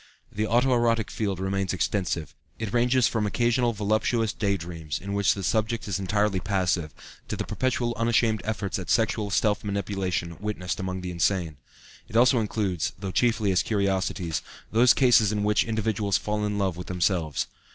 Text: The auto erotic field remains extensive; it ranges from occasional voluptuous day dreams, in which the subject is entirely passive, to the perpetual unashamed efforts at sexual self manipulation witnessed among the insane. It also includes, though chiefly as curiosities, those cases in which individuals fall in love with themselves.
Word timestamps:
The 0.31 0.47
auto 0.47 0.73
erotic 0.73 1.11
field 1.11 1.39
remains 1.39 1.73
extensive; 1.73 2.33
it 2.57 2.73
ranges 2.73 3.07
from 3.07 3.27
occasional 3.27 3.71
voluptuous 3.71 4.33
day 4.33 4.57
dreams, 4.57 4.97
in 4.97 5.13
which 5.13 5.35
the 5.35 5.43
subject 5.43 5.87
is 5.87 5.99
entirely 5.99 6.39
passive, 6.39 6.91
to 7.27 7.35
the 7.35 7.43
perpetual 7.43 7.93
unashamed 7.95 8.41
efforts 8.43 8.79
at 8.79 8.89
sexual 8.89 9.29
self 9.29 9.63
manipulation 9.63 10.37
witnessed 10.39 10.79
among 10.79 11.01
the 11.01 11.11
insane. 11.11 11.57
It 12.07 12.15
also 12.17 12.39
includes, 12.39 12.93
though 12.97 13.11
chiefly 13.11 13.51
as 13.51 13.61
curiosities, 13.61 14.41
those 14.71 14.95
cases 14.95 15.31
in 15.31 15.43
which 15.43 15.63
individuals 15.65 16.17
fall 16.17 16.43
in 16.45 16.57
love 16.57 16.77
with 16.77 16.87
themselves. 16.87 17.45